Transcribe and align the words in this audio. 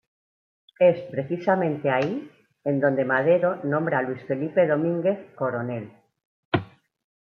Es 0.79 0.99
precisamente 1.11 1.91
ahí 1.91 2.27
en 2.63 2.79
donde 2.79 3.05
Madero 3.05 3.57
nombra 3.63 3.99
a 3.99 4.01
Luis 4.01 4.19
Felipe 4.25 4.65
Domínguez 4.65 5.35
""Coronel"". 5.35 5.91